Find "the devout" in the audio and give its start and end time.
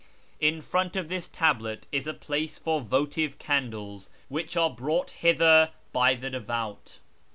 6.15-6.97